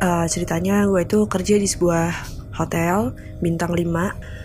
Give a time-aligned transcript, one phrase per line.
[0.00, 2.08] uh, ceritanya gue itu kerja di sebuah
[2.56, 4.40] hotel bintang 5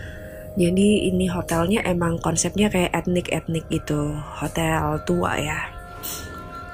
[0.56, 5.68] jadi ini hotelnya emang konsepnya kayak etnik-etnik gitu hotel tua ya.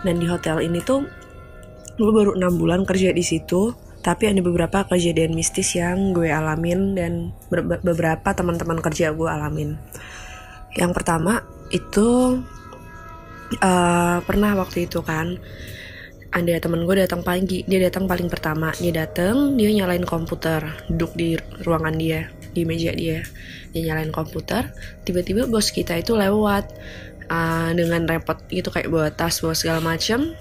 [0.06, 1.02] Dan di hotel ini tuh
[1.98, 6.94] gue baru enam bulan kerja di situ tapi ada beberapa kejadian mistis yang gue alamin
[6.94, 7.34] dan
[7.82, 9.74] beberapa teman-teman kerja gue alamin.
[10.78, 11.42] Yang pertama
[11.74, 12.38] itu
[13.58, 15.42] uh, pernah waktu itu kan
[16.32, 18.72] ada temen gue datang pagi dia datang paling pertama.
[18.80, 23.20] Dia datang dia nyalain komputer duduk di ruangan dia di meja dia.
[23.76, 24.72] Dia nyalain komputer
[25.04, 26.72] tiba-tiba bos kita itu lewat.
[27.32, 30.36] Uh, dengan repot gitu kayak bawa tas bawa segala macem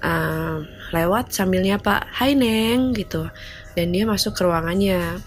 [0.00, 3.28] uh, lewat sambil nyapa Hai Neng gitu.
[3.76, 5.20] Dan dia masuk ke ruangannya.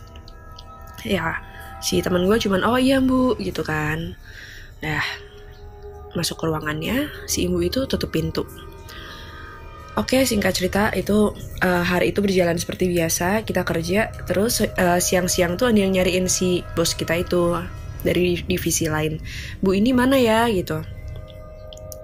[1.05, 1.41] Ya
[1.81, 4.17] si teman gue cuman oh iya bu gitu kan.
[4.81, 5.03] Nah
[6.17, 8.47] masuk ke ruangannya si ibu itu tutup pintu
[9.95, 11.31] Oke, singkat cerita itu
[11.63, 13.47] uh, hari itu berjalan seperti biasa.
[13.47, 17.55] Kita kerja, terus uh, siang-siang tuh ada yang nyariin si bos kita itu
[18.03, 19.23] dari divisi lain.
[19.63, 20.83] Bu ini mana ya gitu.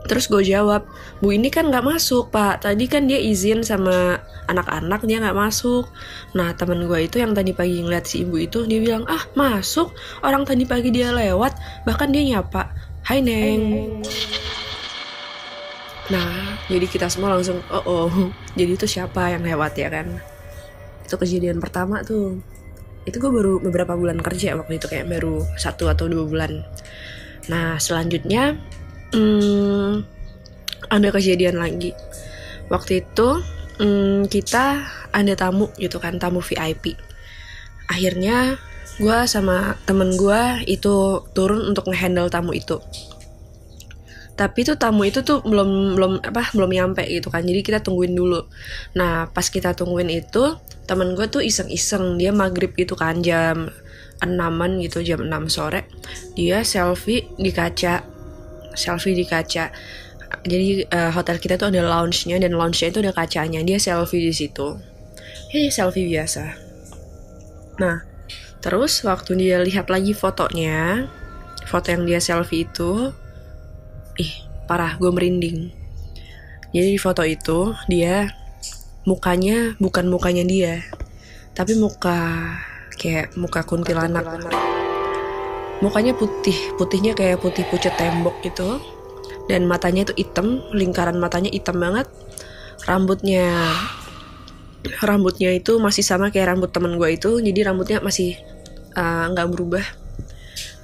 [0.08, 0.88] Terus gue jawab,
[1.20, 2.64] Bu ini kan nggak masuk pak.
[2.64, 5.92] Tadi kan dia izin sama anak-anak dia nggak masuk.
[6.32, 9.92] Nah teman gue itu yang tadi pagi ngeliat si ibu itu dia bilang ah masuk.
[10.24, 12.72] Orang tadi pagi dia lewat, bahkan dia nyapa.
[13.04, 14.00] Hai neng.
[16.12, 18.10] Nah, jadi kita semua langsung, oh oh,
[18.60, 20.08] jadi itu siapa yang lewat ya kan?
[21.04, 22.40] Itu kejadian pertama tuh.
[23.04, 26.64] Itu gue baru beberapa bulan kerja waktu itu kayak baru satu atau dua bulan.
[27.52, 28.56] Nah, selanjutnya
[29.12, 30.06] hmm,
[30.88, 31.92] ada kejadian lagi.
[32.72, 33.44] Waktu itu
[33.82, 36.96] hmm, kita ada tamu gitu kan, tamu VIP.
[37.92, 38.56] Akhirnya
[39.02, 42.78] gue sama temen gue itu turun untuk ngehandle tamu itu
[44.36, 47.44] tapi tuh tamu itu tuh belum belum apa belum nyampe gitu kan.
[47.44, 48.48] Jadi kita tungguin dulu.
[48.96, 52.16] Nah pas kita tungguin itu temen gue tuh iseng-iseng.
[52.18, 53.70] Dia maghrib gitu kan jam
[54.24, 55.86] enaman gitu jam 6 sore.
[56.34, 58.08] Dia selfie di kaca.
[58.74, 59.70] Selfie di kaca.
[60.48, 63.60] Jadi uh, hotel kita tuh ada lounge-nya dan lounge-nya itu ada kacanya.
[63.62, 64.80] Dia selfie di situ.
[65.52, 66.56] Ya selfie biasa.
[67.78, 68.08] Nah
[68.62, 71.10] terus waktu dia lihat lagi fotonya
[71.66, 73.10] foto yang dia selfie itu
[74.18, 74.32] ih
[74.68, 75.72] parah gue merinding.
[76.72, 78.32] Jadi di foto itu dia
[79.04, 80.86] mukanya bukan mukanya dia
[81.52, 82.18] tapi muka
[82.96, 84.24] kayak muka kuntilanak.
[85.82, 88.80] Mukanya putih putihnya kayak putih pucat tembok gitu.
[89.50, 92.08] Dan matanya itu hitam lingkaran matanya hitam banget.
[92.88, 93.52] Rambutnya
[95.02, 98.34] rambutnya itu masih sama kayak rambut temen gue itu jadi rambutnya masih
[98.98, 99.86] eh, nggak uh, berubah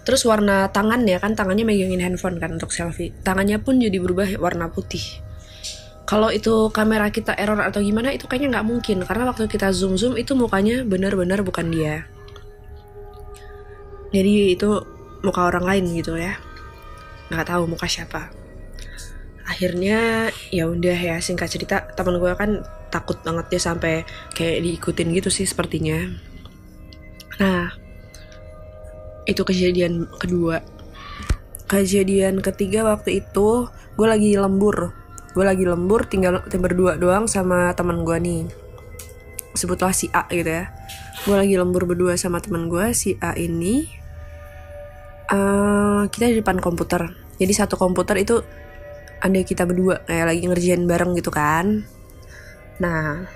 [0.07, 3.11] Terus warna tangan ya kan tangannya megangin handphone kan untuk selfie.
[3.27, 5.03] Tangannya pun jadi berubah warna putih.
[6.07, 9.99] Kalau itu kamera kita error atau gimana itu kayaknya nggak mungkin karena waktu kita zoom
[9.99, 12.07] zoom itu mukanya benar-benar bukan dia.
[14.15, 14.79] Jadi itu
[15.27, 16.39] muka orang lain gitu ya.
[17.27, 18.31] Nggak tahu muka siapa.
[19.43, 25.11] Akhirnya ya udah ya singkat cerita teman gue kan takut banget dia sampai kayak diikutin
[25.11, 26.07] gitu sih sepertinya.
[27.43, 27.66] Nah,
[29.27, 30.63] itu kejadian kedua.
[31.67, 34.95] Kejadian ketiga waktu itu gue lagi lembur.
[35.35, 38.41] Gue lagi lembur tinggal berdua doang sama teman gue nih.
[39.53, 40.71] Sebutlah si A gitu ya.
[41.27, 43.85] Gue lagi lembur berdua sama teman gue si A ini
[45.27, 47.11] uh, kita di depan komputer.
[47.37, 48.41] Jadi satu komputer itu
[49.17, 51.83] ada kita berdua kayak lagi ngerjain bareng gitu kan.
[52.79, 53.27] Nah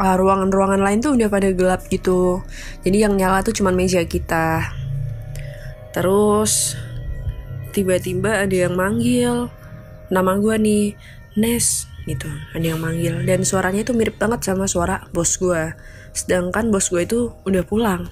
[0.00, 2.40] uh, ruangan-ruangan lain tuh udah pada gelap gitu.
[2.82, 4.72] Jadi yang nyala tuh cuman meja kita.
[5.92, 6.74] Terus
[7.76, 9.52] tiba-tiba ada yang manggil.
[10.10, 10.84] Nama gue nih
[11.36, 12.26] Nes gitu.
[12.56, 13.22] Ada yang manggil.
[13.28, 15.76] Dan suaranya itu mirip banget sama suara bos gue
[16.10, 18.08] sedangkan bos gue itu udah pulang.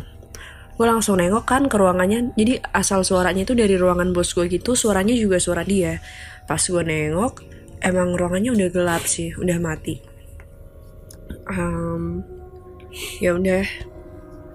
[0.79, 2.31] Gue langsung nengok kan ke ruangannya.
[2.39, 5.99] Jadi asal suaranya itu dari ruangan bos gue gitu suaranya juga suara dia.
[6.47, 7.43] Pas gue nengok
[7.83, 10.08] emang ruangannya udah gelap sih udah mati
[11.53, 12.25] um,
[13.21, 13.65] ya udah.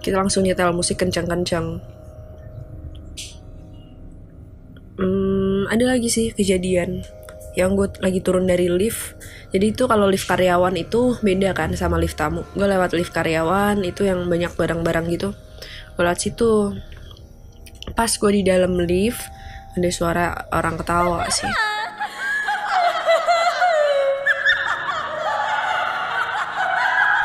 [0.04, 1.80] Kita langsung nyetel musik kencang-kencang.
[5.00, 7.02] Hmm, ada lagi sih kejadian
[7.58, 9.18] yang gue lagi turun dari lift.
[9.54, 12.44] Jadi itu kalau lift karyawan itu beda kan sama lift tamu.
[12.54, 15.30] Gue lewat lift karyawan itu yang banyak barang-barang gitu.
[15.96, 16.76] Gue lewat situ.
[17.94, 19.24] Pas gue di dalam lift
[19.74, 21.73] ada suara orang ketawa sih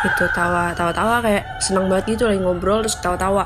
[0.07, 3.45] itu tawa tawa tawa kayak senang banget gitu lagi ngobrol terus tawa tawa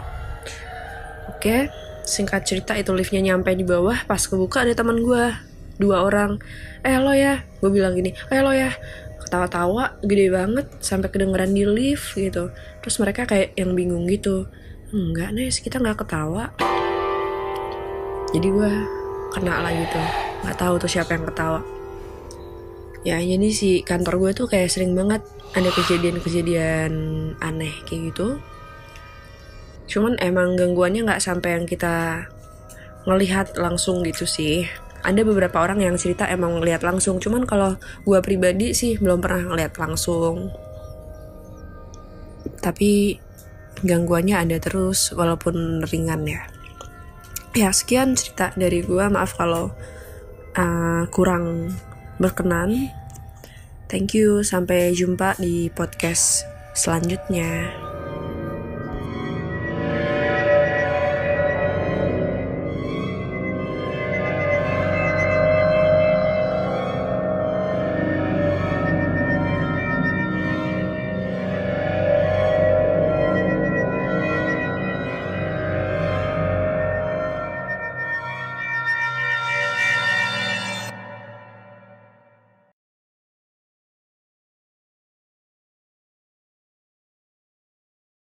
[1.33, 1.73] oke
[2.03, 5.33] singkat cerita itu liftnya nyampe di bawah pas kebuka ada teman gue
[5.81, 6.39] dua orang.
[6.83, 8.75] Eh lo ya gue bilang gini eh lo ya.
[9.23, 12.53] Ketawa-tawa gede banget sampai kedengeran di lift gitu.
[12.85, 14.51] Terus mereka kayak yang bingung gitu.
[14.93, 16.53] Enggak nih kita nggak ketawa.
[18.35, 18.73] Jadi gue
[19.33, 20.01] kena lah gitu.
[20.45, 21.82] Nggak tahu tuh siapa yang ketawa
[23.03, 26.93] ya jadi si kantor gue tuh kayak sering banget ada kejadian-kejadian
[27.43, 28.39] aneh kayak gitu.
[29.91, 32.27] Cuman emang gangguannya nggak sampai yang kita
[33.05, 34.65] ngelihat langsung gitu sih.
[35.03, 37.19] Ada beberapa orang yang cerita emang ngelihat langsung.
[37.19, 37.77] Cuman kalau
[38.07, 40.55] gue pribadi sih belum pernah ngelihat langsung.
[42.63, 43.19] Tapi
[43.83, 46.47] gangguannya ada terus walaupun ringan ya.
[47.53, 49.75] Ya sekian cerita dari gue maaf kalau
[50.57, 51.75] uh, kurang
[52.23, 52.95] berkenan.
[53.91, 54.47] Thank you.
[54.47, 57.82] Sampai jumpa di podcast selanjutnya